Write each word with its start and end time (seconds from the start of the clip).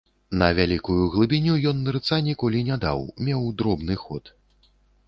На 0.41 0.45
вялікую 0.59 0.95
глыбіню 1.15 1.53
ён 1.73 1.85
нырца 1.89 2.21
ніколі 2.31 2.65
не 2.71 2.81
даў, 2.87 3.07
меў 3.29 3.47
дробны 3.63 4.01
ход. 4.07 4.39